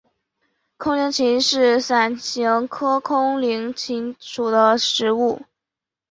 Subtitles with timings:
[0.77, 5.43] 空棱芹是伞形科空棱芹属的植物。